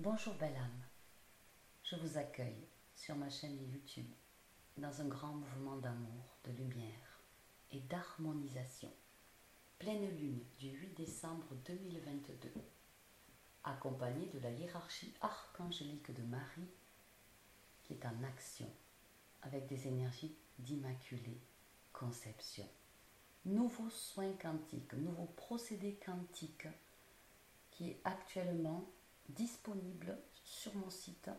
Bonjour 0.00 0.34
belle 0.34 0.54
âme, 0.54 0.84
je 1.82 1.96
vous 1.96 2.18
accueille 2.18 2.68
sur 2.94 3.16
ma 3.16 3.28
chaîne 3.28 3.58
YouTube 3.68 4.06
dans 4.76 5.00
un 5.00 5.06
grand 5.06 5.32
mouvement 5.32 5.74
d'amour, 5.74 6.36
de 6.44 6.52
lumière 6.52 7.20
et 7.72 7.80
d'harmonisation. 7.80 8.92
Pleine 9.80 10.08
lune 10.16 10.44
du 10.60 10.68
8 10.68 10.94
décembre 10.96 11.48
2022, 11.66 12.48
accompagnée 13.64 14.28
de 14.28 14.38
la 14.38 14.52
hiérarchie 14.52 15.12
archangélique 15.20 16.14
de 16.14 16.22
Marie 16.22 16.70
qui 17.82 17.94
est 17.94 18.06
en 18.06 18.22
action 18.22 18.70
avec 19.42 19.66
des 19.66 19.88
énergies 19.88 20.36
d'immaculée 20.60 21.40
conception. 21.92 22.68
Nouveau 23.46 23.90
soin 23.90 24.32
quantique, 24.40 24.92
nouveau 24.92 25.26
procédé 25.34 25.98
quantique 26.06 26.68
qui 27.72 27.90
est 27.90 28.00
actuellement 28.04 28.88
disponible 29.28 30.18
sur 30.44 30.74
mon 30.76 30.90
site. 30.90 31.30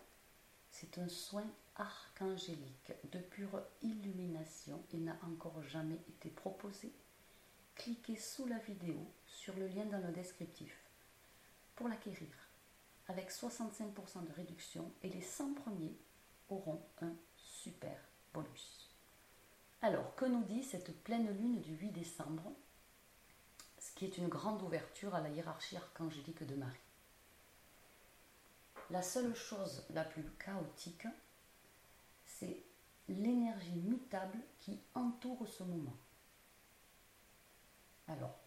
C'est 0.72 0.98
un 0.98 1.10
soin 1.10 1.46
archangélique 1.76 2.94
de 3.12 3.20
pure 3.20 3.62
illumination 3.82 4.84
et 4.94 4.98
n'a 4.98 5.18
encore 5.24 5.62
jamais 5.64 6.00
été 6.10 6.30
proposé. 6.30 6.92
Cliquez 7.76 8.18
sous 8.18 8.46
la 8.46 8.58
vidéo 8.60 8.96
sur 9.26 9.56
le 9.56 9.68
lien 9.68 9.86
dans 9.86 10.06
le 10.06 10.12
descriptif 10.12 10.78
pour 11.76 11.88
l'acquérir 11.88 12.28
avec 13.08 13.32
65% 13.32 14.28
de 14.28 14.34
réduction 14.34 14.92
et 15.02 15.10
les 15.10 15.22
100 15.22 15.56
premiers 15.56 15.98
auront 16.50 16.82
un 17.02 17.14
super 17.36 17.98
bonus. 18.34 18.96
Alors, 19.82 20.14
que 20.16 20.26
nous 20.26 20.44
dit 20.44 20.64
cette 20.64 20.96
pleine 21.04 21.36
lune 21.38 21.62
du 21.62 21.76
8 21.76 21.92
décembre, 21.92 22.52
ce 23.80 23.94
qui 23.94 24.06
est 24.06 24.18
une 24.18 24.28
grande 24.28 24.62
ouverture 24.62 25.16
à 25.16 25.22
la 25.22 25.30
hiérarchie 25.30 25.78
archangélique 25.78 26.44
de 26.44 26.56
Marie 26.56 26.89
La 28.92 29.04
seule 29.04 29.36
chose 29.36 29.86
la 29.92 30.04
plus 30.04 30.24
chaotique, 30.44 31.06
c'est 32.26 32.64
l'énergie 33.08 33.82
mutable 33.82 34.40
qui 34.58 34.80
entoure 34.96 35.48
ce 35.48 35.64
moment. 35.64 35.96
Alors, 38.08 38.40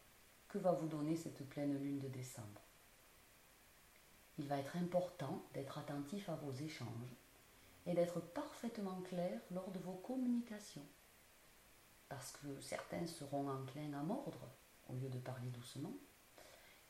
que 0.48 0.58
va 0.58 0.72
vous 0.72 0.88
donner 0.88 1.16
cette 1.16 1.48
pleine 1.48 1.78
lune 1.78 2.00
de 2.00 2.08
décembre? 2.08 2.60
Il 4.38 4.48
va 4.48 4.58
être 4.58 4.76
important 4.76 5.44
d'être 5.54 5.78
attentif 5.78 6.28
à 6.28 6.34
vos 6.34 6.52
échanges 6.52 7.14
et 7.86 7.94
d'être 7.94 8.18
parfaitement 8.18 9.00
clair 9.02 9.40
lors 9.52 9.70
de 9.70 9.78
vos 9.78 9.94
communications. 9.94 10.86
Parce 12.08 12.32
que 12.32 12.60
certains 12.60 13.06
seront 13.06 13.48
enclins 13.48 13.92
à 13.94 14.02
mordre 14.02 14.48
au 14.88 14.94
lieu 14.94 15.08
de 15.08 15.18
parler 15.18 15.48
doucement, 15.50 15.94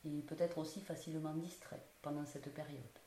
et 0.05 0.21
peut-être 0.21 0.57
aussi 0.57 0.81
facilement 0.81 1.35
distraits 1.35 1.85
pendant 2.01 2.25
cette 2.25 2.51
période. 2.53 2.99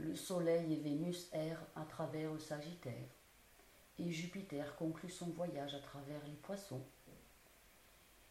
Le 0.00 0.14
Soleil 0.14 0.74
et 0.74 0.76
Vénus 0.76 1.28
errent 1.32 1.66
à 1.74 1.84
travers 1.84 2.32
le 2.32 2.38
Sagittaire, 2.38 3.10
et 3.98 4.12
Jupiter 4.12 4.76
conclut 4.76 5.10
son 5.10 5.26
voyage 5.30 5.74
à 5.74 5.80
travers 5.80 6.24
les 6.24 6.36
poissons. 6.36 6.84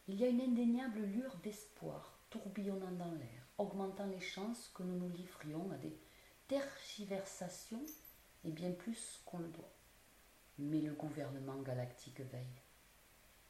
Il 0.07 0.15
y 0.15 0.23
a 0.23 0.29
une 0.29 0.39
indéniable 0.39 1.01
lueur 1.01 1.35
d'espoir 1.43 2.17
tourbillonnant 2.29 2.91
dans 2.91 3.11
l'air, 3.11 3.43
augmentant 3.57 4.05
les 4.05 4.21
chances 4.21 4.71
que 4.73 4.83
nous 4.83 4.97
nous 4.97 5.09
livrions 5.09 5.69
à 5.71 5.75
des 5.75 5.97
tergiversation 6.47 7.81
est 8.45 8.51
bien 8.51 8.71
plus 8.71 9.21
qu'on 9.25 9.39
le 9.39 9.49
doit. 9.49 9.73
Mais 10.59 10.79
le 10.79 10.93
gouvernement 10.93 11.61
galactique 11.61 12.21
veille. 12.21 12.61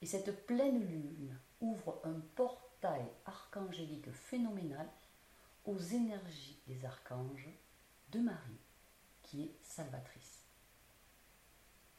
Et 0.01 0.07
cette 0.07 0.47
pleine 0.47 0.83
lune 0.87 1.37
ouvre 1.61 2.01
un 2.03 2.19
portail 2.35 3.05
archangélique 3.25 4.11
phénoménal 4.11 4.89
aux 5.65 5.77
énergies 5.77 6.57
des 6.65 6.83
archanges 6.83 7.49
de 8.11 8.19
Marie, 8.19 8.59
qui 9.23 9.43
est 9.43 9.55
salvatrice. 9.63 10.43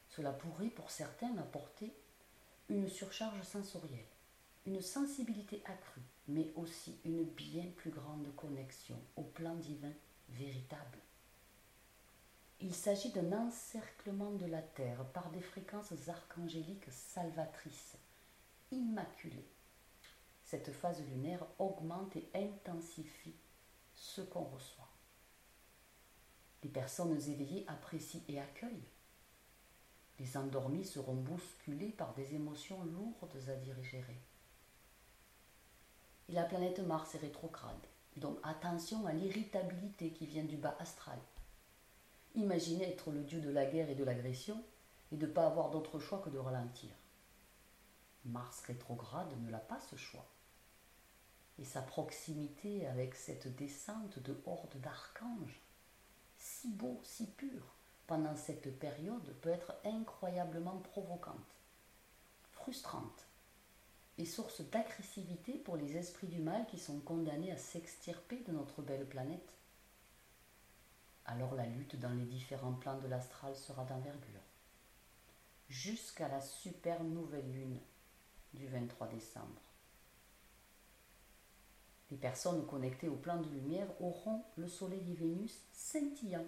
Cela 0.09 0.31
pourrait 0.31 0.69
pour 0.69 0.89
certains 0.89 1.37
apporter 1.37 1.93
une 2.69 2.87
surcharge 2.87 3.41
sensorielle, 3.43 4.05
une 4.65 4.81
sensibilité 4.81 5.61
accrue, 5.65 6.01
mais 6.27 6.51
aussi 6.55 6.99
une 7.05 7.23
bien 7.23 7.65
plus 7.77 7.91
grande 7.91 8.27
connexion 8.35 8.99
au 9.15 9.23
plan 9.23 9.55
divin 9.55 9.93
véritable. 10.29 10.99
Il 12.61 12.75
s'agit 12.75 13.11
d'un 13.11 13.31
encerclement 13.47 14.31
de 14.31 14.45
la 14.45 14.61
Terre 14.61 15.05
par 15.13 15.29
des 15.29 15.41
fréquences 15.41 16.09
archangéliques 16.09 16.91
salvatrices, 16.91 17.95
immaculées. 18.71 19.47
Cette 20.43 20.73
phase 20.73 21.01
lunaire 21.09 21.45
augmente 21.57 22.15
et 22.17 22.29
intensifie 22.35 23.35
ce 23.95 24.21
qu'on 24.21 24.43
reçoit. 24.43 24.88
Les 26.63 26.69
personnes 26.69 27.15
éveillées 27.29 27.65
apprécient 27.67 28.21
et 28.27 28.39
accueillent. 28.39 28.87
Les 30.19 30.35
endormis 30.35 30.83
seront 30.83 31.15
bousculés 31.15 31.91
par 31.91 32.13
des 32.13 32.35
émotions 32.35 32.83
lourdes 32.83 33.37
à 33.47 33.55
digérer. 33.55 34.19
Et 36.27 36.33
la 36.33 36.43
planète 36.43 36.79
Mars 36.79 37.15
est 37.15 37.19
rétrograde. 37.19 37.87
Donc 38.17 38.37
attention 38.43 39.05
à 39.07 39.13
l'irritabilité 39.13 40.11
qui 40.11 40.25
vient 40.25 40.43
du 40.43 40.57
bas 40.57 40.75
astral. 40.79 41.19
Imaginez 42.35 42.89
être 42.89 43.11
le 43.11 43.23
dieu 43.23 43.39
de 43.39 43.49
la 43.49 43.65
guerre 43.65 43.89
et 43.89 43.95
de 43.95 44.03
l'agression 44.03 44.61
et 45.11 45.17
de 45.17 45.25
ne 45.25 45.31
pas 45.31 45.47
avoir 45.47 45.69
d'autre 45.69 45.99
choix 45.99 46.19
que 46.19 46.29
de 46.29 46.37
ralentir. 46.37 46.89
Mars 48.25 48.61
rétrograde 48.61 49.33
ne 49.41 49.49
l'a 49.49 49.59
pas 49.59 49.79
ce 49.79 49.95
choix. 49.95 50.27
Et 51.57 51.65
sa 51.65 51.81
proximité 51.81 52.85
avec 52.87 53.15
cette 53.15 53.55
descente 53.55 54.19
de 54.19 54.41
hordes 54.45 54.79
d'archanges, 54.81 55.59
si 56.39 56.69
beau, 56.69 56.99
si 57.03 57.27
pur, 57.27 57.75
pendant 58.07 58.35
cette 58.35 58.79
période 58.79 59.35
peut 59.41 59.49
être 59.49 59.73
incroyablement 59.85 60.77
provocante, 60.77 61.35
frustrante, 62.51 63.27
et 64.17 64.25
source 64.25 64.61
d'agressivité 64.61 65.53
pour 65.53 65.77
les 65.77 65.95
esprits 65.95 66.27
du 66.27 66.39
mal 66.39 66.65
qui 66.67 66.77
sont 66.77 66.99
condamnés 66.99 67.51
à 67.51 67.57
s'extirper 67.57 68.43
de 68.47 68.51
notre 68.51 68.81
belle 68.81 69.05
planète. 69.05 69.53
Alors 71.25 71.53
la 71.55 71.65
lutte 71.65 71.97
dans 71.97 72.09
les 72.09 72.25
différents 72.25 72.73
plans 72.73 72.97
de 72.97 73.07
l'astral 73.07 73.55
sera 73.55 73.85
d'envergure, 73.85 74.41
jusqu'à 75.69 76.27
la 76.27 76.41
super 76.41 77.03
nouvelle 77.03 77.49
lune 77.51 77.79
du 78.53 78.67
23 78.67 79.07
décembre. 79.07 79.68
Les 82.11 82.17
personnes 82.17 82.65
connectées 82.65 83.09
au 83.09 83.15
plan 83.15 83.39
de 83.41 83.49
lumière 83.49 83.89
auront 84.01 84.43
le 84.57 84.67
Soleil 84.67 85.11
et 85.11 85.15
Vénus 85.15 85.59
scintillant 85.71 86.45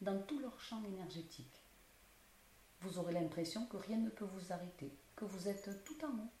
dans 0.00 0.20
tout 0.22 0.38
leur 0.40 0.58
champ 0.60 0.82
énergétique. 0.84 1.62
Vous 2.80 2.98
aurez 2.98 3.12
l'impression 3.12 3.66
que 3.66 3.76
rien 3.76 3.98
ne 3.98 4.10
peut 4.10 4.24
vous 4.24 4.52
arrêter, 4.52 4.92
que 5.16 5.24
vous 5.24 5.48
êtes 5.48 5.84
tout 5.84 6.04
en 6.04 6.10
haut 6.10 6.32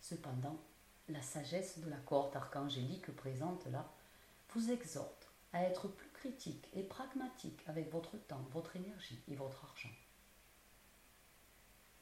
Cependant, 0.00 0.58
la 1.08 1.22
sagesse 1.22 1.78
de 1.78 1.88
la 1.88 1.98
cohorte 1.98 2.36
archangélique 2.36 3.14
présente 3.14 3.66
là 3.66 3.90
vous 4.50 4.70
exhorte 4.70 5.28
à 5.52 5.62
être 5.62 5.88
plus 5.88 6.10
critique 6.10 6.68
et 6.74 6.82
pragmatique 6.82 7.62
avec 7.66 7.90
votre 7.92 8.16
temps, 8.16 8.46
votre 8.52 8.76
énergie 8.76 9.20
et 9.28 9.36
votre 9.36 9.64
argent. 9.64 9.90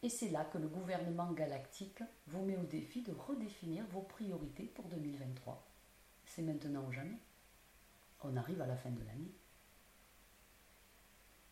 Et 0.07 0.09
c'est 0.09 0.29
là 0.29 0.45
que 0.45 0.59
le 0.59 0.69
gouvernement 0.69 1.33
galactique 1.33 2.01
vous 2.29 2.45
met 2.45 2.57
au 2.57 2.63
défi 2.63 3.03
de 3.03 3.11
redéfinir 3.11 3.85
vos 3.89 4.03
priorités 4.03 4.67
pour 4.67 4.85
2023. 4.85 5.67
C'est 6.27 6.43
maintenant 6.43 6.85
ou 6.87 6.93
jamais. 6.93 7.19
On 8.23 8.37
arrive 8.37 8.63
à 8.63 8.69
la 8.69 8.77
fin 8.77 8.91
de 8.91 9.05
l'année. 9.05 9.35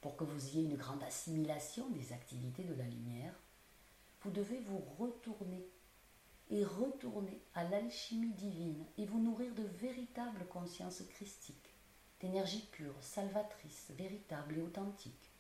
Pour 0.01 0.17
que 0.17 0.23
vous 0.23 0.47
ayez 0.51 0.63
une 0.67 0.77
grande 0.77 1.03
assimilation 1.03 1.91
des 1.91 2.13
activités 2.13 2.63
de 2.63 2.75
la 2.75 2.85
lumière, 2.85 3.35
vous 4.23 4.31
devez 4.31 4.61
vous 4.61 4.85
retourner 5.01 5.69
et 6.49 6.65
retourner 6.65 7.41
à 7.57 7.65
l'alchimie 7.65 8.35
divine 8.35 8.87
et 8.99 9.07
vous 9.07 9.19
nourrir 9.19 9.53
de 9.57 9.65
véritable 9.65 10.47
conscience 10.47 11.03
christique, 11.11 11.75
d'énergie 12.21 12.69
pure, 12.71 12.95
salvatrice, 13.01 13.91
véritable 13.99 14.59
et 14.59 14.63
authentique. 14.63 15.34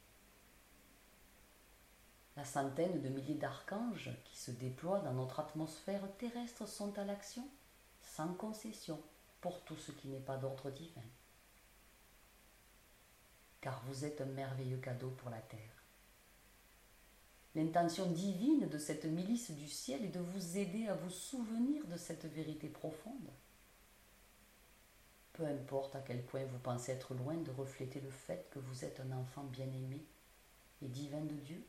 La 2.37 2.45
centaine 2.45 3.01
de 3.01 3.09
milliers 3.09 3.37
d'archanges 3.37 4.11
qui 4.25 4.37
se 4.37 4.51
déploient 4.51 5.01
dans 5.01 5.13
notre 5.13 5.41
atmosphère 5.41 6.03
terrestre 6.19 6.67
sont 6.67 6.99
à 6.99 7.05
l'action, 7.05 7.47
sans 8.03 8.35
concession, 8.35 9.01
pour 9.41 9.61
tout 9.61 9.77
ce 9.77 9.93
qui 9.93 10.09
n'est 10.09 10.19
pas 10.19 10.37
d'ordre 10.37 10.71
divin. 10.71 11.03
Car 13.61 13.83
vous 13.87 14.05
êtes 14.05 14.21
un 14.21 14.27
merveilleux 14.27 14.79
cadeau 14.79 15.11
pour 15.11 15.31
la 15.31 15.41
Terre. 15.41 15.85
L'intention 17.55 18.11
divine 18.11 18.69
de 18.69 18.79
cette 18.79 19.05
milice 19.05 19.53
du 19.53 19.69
ciel 19.69 20.05
est 20.05 20.09
de 20.09 20.21
vous 20.21 20.59
aider 20.59 20.89
à 20.89 20.95
vous 20.95 21.11
souvenir 21.11 21.87
de 21.87 21.97
cette 21.97 22.25
vérité 22.25 22.69
profonde. 22.69 23.31
Peu 25.35 25.47
importe 25.47 25.95
à 25.95 26.01
quel 26.01 26.25
point 26.25 26.45
vous 26.45 26.59
pensez 26.59 26.93
être 26.93 27.15
loin 27.15 27.35
de 27.35 27.53
refléter 27.53 28.01
le 28.01 28.11
fait 28.11 28.49
que 28.51 28.59
vous 28.59 28.85
êtes 28.85 28.99
un 28.99 29.13
enfant 29.13 29.45
bien-aimé 29.45 30.05
et 30.83 30.89
divin 30.89 31.21
de 31.21 31.35
Dieu. 31.35 31.65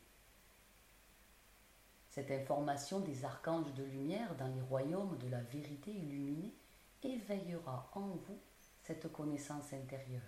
Cette 2.16 2.30
information 2.30 3.00
des 3.00 3.26
archanges 3.26 3.74
de 3.74 3.84
lumière 3.84 4.34
dans 4.36 4.46
les 4.48 4.62
royaumes 4.62 5.18
de 5.18 5.28
la 5.28 5.42
vérité 5.42 5.90
illuminée 5.90 6.54
éveillera 7.02 7.90
en 7.92 8.06
vous 8.06 8.40
cette 8.84 9.12
connaissance 9.12 9.74
intérieure 9.74 10.22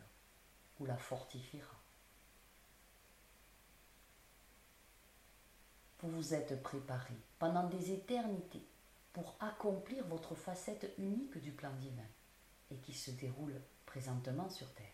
ou 0.79 0.85
la 0.85 0.99
fortifiera. 0.99 1.75
Vous 6.01 6.11
vous 6.11 6.35
êtes 6.35 6.63
préparé 6.63 7.15
pendant 7.39 7.67
des 7.67 7.91
éternités 7.91 8.67
pour 9.15 9.35
accomplir 9.41 10.07
votre 10.09 10.35
facette 10.35 10.93
unique 10.99 11.39
du 11.39 11.53
plan 11.53 11.73
divin 11.81 12.07
et 12.71 12.77
qui 12.77 12.93
se 12.93 13.13
déroule 13.13 13.59
présentement 13.87 14.51
sur 14.51 14.71
Terre. 14.75 14.87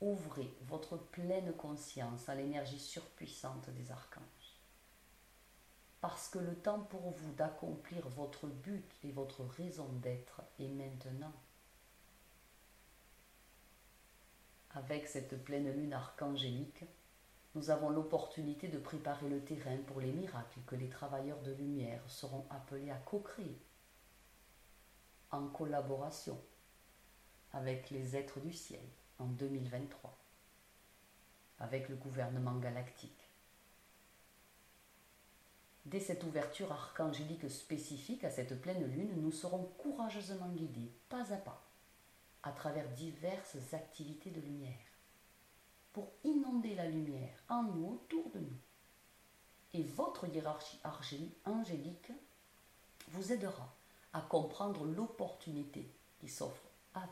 Ouvrez 0.00 0.52
votre 0.62 0.96
pleine 0.96 1.52
conscience 1.52 2.28
à 2.28 2.34
l'énergie 2.34 2.80
surpuissante 2.80 3.70
des 3.70 3.92
archanges. 3.92 4.45
Parce 6.08 6.28
que 6.28 6.38
le 6.38 6.54
temps 6.54 6.78
pour 6.78 7.10
vous 7.10 7.32
d'accomplir 7.32 8.08
votre 8.10 8.46
but 8.46 8.88
et 9.02 9.10
votre 9.10 9.42
raison 9.42 9.88
d'être 9.94 10.40
est 10.60 10.68
maintenant. 10.68 11.32
Avec 14.70 15.08
cette 15.08 15.42
pleine 15.42 15.68
lune 15.72 15.92
archangélique, 15.92 16.84
nous 17.56 17.70
avons 17.70 17.90
l'opportunité 17.90 18.68
de 18.68 18.78
préparer 18.78 19.28
le 19.28 19.40
terrain 19.40 19.78
pour 19.88 20.00
les 20.00 20.12
miracles 20.12 20.60
que 20.68 20.76
les 20.76 20.88
travailleurs 20.88 21.42
de 21.42 21.50
lumière 21.50 22.08
seront 22.08 22.46
appelés 22.50 22.92
à 22.92 22.98
co-créer 22.98 23.58
en 25.32 25.48
collaboration 25.48 26.40
avec 27.52 27.90
les 27.90 28.14
êtres 28.14 28.38
du 28.38 28.52
ciel 28.52 28.86
en 29.18 29.26
2023, 29.26 30.16
avec 31.58 31.88
le 31.88 31.96
gouvernement 31.96 32.54
galactique. 32.58 33.25
Dès 35.86 36.00
cette 36.00 36.24
ouverture 36.24 36.72
archangélique 36.72 37.48
spécifique 37.48 38.24
à 38.24 38.30
cette 38.30 38.60
pleine 38.60 38.84
lune, 38.86 39.22
nous 39.22 39.30
serons 39.30 39.70
courageusement 39.78 40.48
guidés, 40.48 40.90
pas 41.08 41.32
à 41.32 41.36
pas, 41.36 41.62
à 42.42 42.50
travers 42.50 42.88
diverses 42.90 43.72
activités 43.72 44.30
de 44.30 44.40
lumière 44.40 44.74
pour 45.92 46.12
inonder 46.24 46.74
la 46.74 46.88
lumière 46.88 47.38
en 47.48 47.62
nous, 47.62 47.92
autour 47.92 48.28
de 48.30 48.40
nous. 48.40 48.58
Et 49.72 49.82
votre 49.82 50.26
hiérarchie 50.26 51.32
angélique 51.44 52.12
vous 53.08 53.32
aidera 53.32 53.74
à 54.12 54.20
comprendre 54.20 54.84
l'opportunité 54.84 55.88
qui 56.18 56.28
s'offre 56.28 56.68
à 56.94 57.00
vous. 57.00 57.06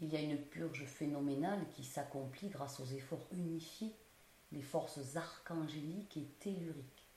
Il 0.00 0.12
y 0.12 0.16
a 0.16 0.20
une 0.20 0.38
purge 0.38 0.86
phénoménale 0.86 1.68
qui 1.74 1.84
s'accomplit 1.84 2.48
grâce 2.48 2.80
aux 2.80 2.86
efforts 2.86 3.26
unifiés 3.32 3.94
des 4.52 4.62
forces 4.62 5.16
archangéliques 5.16 6.16
et 6.16 6.28
telluriques. 6.38 7.08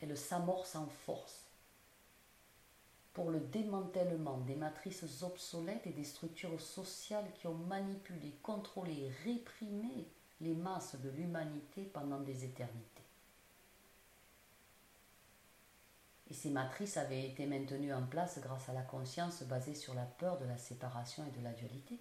Elle 0.00 0.16
s'amorce 0.16 0.76
en 0.76 0.86
force 0.86 1.44
pour 3.14 3.30
le 3.30 3.40
démantèlement 3.40 4.38
des 4.38 4.56
matrices 4.56 5.22
obsolètes 5.22 5.86
et 5.86 5.92
des 5.92 6.04
structures 6.04 6.60
sociales 6.60 7.30
qui 7.34 7.46
ont 7.46 7.54
manipulé, 7.54 8.34
contrôlé 8.42 9.10
réprimé 9.24 10.06
les 10.40 10.54
masses 10.54 10.96
de 10.96 11.10
l'humanité 11.10 11.84
pendant 11.84 12.20
des 12.20 12.44
éternités. 12.44 13.04
Et 16.28 16.34
ces 16.34 16.50
matrices 16.50 16.96
avaient 16.96 17.28
été 17.28 17.46
maintenues 17.46 17.94
en 17.94 18.04
place 18.04 18.40
grâce 18.40 18.68
à 18.68 18.72
la 18.72 18.82
conscience 18.82 19.42
basée 19.44 19.74
sur 19.74 19.94
la 19.94 20.04
peur 20.04 20.38
de 20.38 20.46
la 20.46 20.58
séparation 20.58 21.24
et 21.24 21.38
de 21.38 21.44
la 21.44 21.52
dualité. 21.52 22.00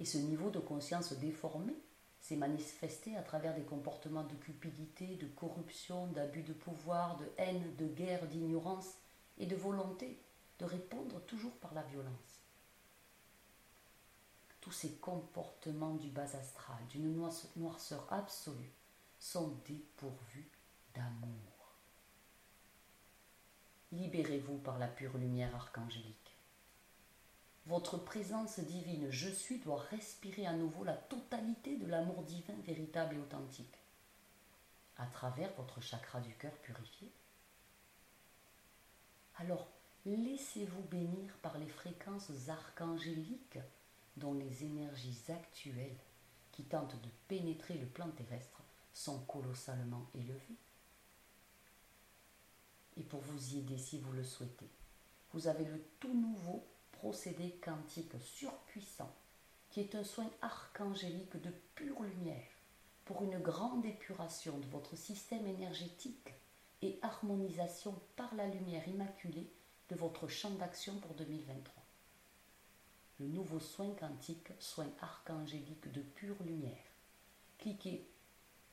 Et 0.00 0.04
ce 0.04 0.18
niveau 0.18 0.50
de 0.50 0.58
conscience 0.58 1.12
déformé 1.14 1.74
s'est 2.20 2.36
manifesté 2.36 3.16
à 3.16 3.22
travers 3.22 3.54
des 3.54 3.62
comportements 3.62 4.24
de 4.24 4.34
cupidité, 4.34 5.16
de 5.16 5.26
corruption, 5.26 6.06
d'abus 6.08 6.42
de 6.42 6.52
pouvoir, 6.52 7.16
de 7.16 7.26
haine, 7.36 7.74
de 7.76 7.86
guerre, 7.86 8.26
d'ignorance 8.26 8.94
et 9.38 9.46
de 9.46 9.56
volonté 9.56 10.18
de 10.58 10.64
répondre 10.64 11.20
toujours 11.26 11.56
par 11.58 11.72
la 11.74 11.82
violence. 11.82 12.42
Tous 14.60 14.72
ces 14.72 14.94
comportements 14.96 15.94
du 15.94 16.08
bas 16.08 16.22
astral, 16.22 16.76
d'une 16.90 17.14
noirceur 17.56 18.06
absolue, 18.12 18.72
sont 19.18 19.56
dépourvus 19.66 20.50
d'amour. 20.94 21.74
Libérez-vous 23.92 24.58
par 24.58 24.78
la 24.78 24.88
pure 24.88 25.16
lumière 25.16 25.54
archangélique. 25.54 26.27
Votre 27.68 27.98
présence 27.98 28.60
divine, 28.60 29.10
je 29.10 29.28
suis, 29.28 29.58
doit 29.58 29.84
respirer 29.90 30.46
à 30.46 30.54
nouveau 30.54 30.84
la 30.84 30.94
totalité 30.94 31.76
de 31.76 31.86
l'amour 31.86 32.22
divin 32.22 32.54
véritable 32.64 33.16
et 33.16 33.18
authentique, 33.18 33.76
à 34.96 35.04
travers 35.04 35.52
votre 35.52 35.82
chakra 35.82 36.18
du 36.22 36.34
cœur 36.36 36.54
purifié. 36.62 37.12
Alors, 39.36 39.68
laissez-vous 40.06 40.80
bénir 40.84 41.30
par 41.42 41.58
les 41.58 41.68
fréquences 41.68 42.48
archangéliques 42.48 43.58
dont 44.16 44.32
les 44.32 44.64
énergies 44.64 45.24
actuelles 45.28 45.98
qui 46.52 46.64
tentent 46.64 46.98
de 47.02 47.10
pénétrer 47.28 47.74
le 47.74 47.86
plan 47.86 48.08
terrestre 48.08 48.62
sont 48.94 49.20
colossalement 49.26 50.06
élevées. 50.14 50.56
Et 52.96 53.02
pour 53.02 53.20
vous 53.20 53.52
y 53.52 53.58
aider 53.58 53.76
si 53.76 53.98
vous 53.98 54.12
le 54.12 54.24
souhaitez, 54.24 54.70
vous 55.34 55.48
avez 55.48 55.66
le 55.66 55.84
tout 56.00 56.14
nouveau 56.14 56.64
procédé 56.92 57.58
quantique 57.62 58.20
surpuissant, 58.20 59.12
qui 59.70 59.80
est 59.80 59.94
un 59.94 60.04
soin 60.04 60.30
archangélique 60.42 61.40
de 61.40 61.50
pure 61.74 62.02
lumière 62.02 62.50
pour 63.04 63.22
une 63.22 63.38
grande 63.38 63.86
épuration 63.86 64.58
de 64.58 64.66
votre 64.66 64.96
système 64.96 65.46
énergétique 65.46 66.34
et 66.82 66.98
harmonisation 67.02 67.94
par 68.16 68.34
la 68.34 68.46
lumière 68.46 68.86
immaculée 68.86 69.50
de 69.88 69.96
votre 69.96 70.28
champ 70.28 70.50
d'action 70.50 70.94
pour 70.96 71.14
2023. 71.14 71.74
Le 73.20 73.26
nouveau 73.26 73.58
soin 73.58 73.90
quantique, 73.98 74.52
soin 74.60 74.88
archangélique 75.00 75.90
de 75.90 76.02
pure 76.02 76.42
lumière. 76.44 76.84
Cliquez 77.58 78.06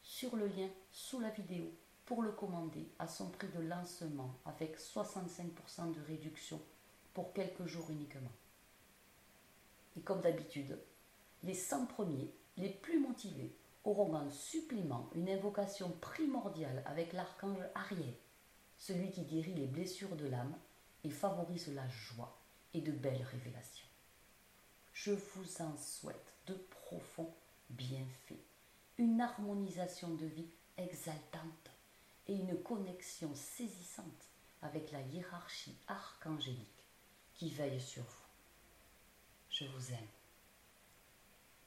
sur 0.03 0.35
le 0.35 0.47
lien 0.47 0.69
sous 0.91 1.19
la 1.19 1.29
vidéo 1.29 1.71
pour 2.05 2.21
le 2.21 2.31
commander 2.31 2.87
à 2.99 3.07
son 3.07 3.29
prix 3.29 3.47
de 3.47 3.61
lancement 3.61 4.35
avec 4.45 4.77
65% 4.77 5.93
de 5.93 6.01
réduction 6.01 6.61
pour 7.15 7.33
quelques 7.33 7.65
jours 7.65 7.89
uniquement. 7.89 8.31
Et 9.97 10.01
comme 10.01 10.21
d'habitude, 10.21 10.77
les 11.41 11.53
100 11.55 11.87
premiers, 11.87 12.29
les 12.57 12.69
plus 12.69 12.99
motivés, 12.99 13.55
auront 13.85 14.13
en 14.15 14.29
supplément 14.29 15.09
une 15.15 15.29
invocation 15.29 15.91
primordiale 16.01 16.83
avec 16.85 17.13
l'archange 17.13 17.63
Ariel, 17.73 18.13
celui 18.77 19.11
qui 19.11 19.23
guérit 19.23 19.53
les 19.53 19.67
blessures 19.67 20.15
de 20.15 20.27
l'âme 20.27 20.55
et 21.03 21.09
favorise 21.09 21.73
la 21.73 21.87
joie 21.87 22.37
et 22.73 22.81
de 22.81 22.91
belles 22.91 23.25
révélations. 23.31 23.87
Je 24.93 25.11
vous 25.11 25.61
en 25.61 25.77
souhaite 25.77 26.33
de 26.47 26.53
profonds 26.53 27.33
bienfaits, 27.69 28.43
une 28.97 29.21
harmonisation 29.21 30.09
de 30.15 30.25
vie 30.25 30.49
exaltante 30.77 31.71
et 32.27 32.33
une 32.33 32.61
connexion 32.61 33.33
saisissante 33.35 34.25
avec 34.61 34.91
la 34.91 35.01
hiérarchie 35.01 35.77
archangélique 35.87 36.74
qui 37.35 37.49
veille 37.49 37.81
sur 37.81 38.03
vous. 38.03 38.25
Je 39.49 39.65
vous 39.65 39.91
aime. 39.91 40.14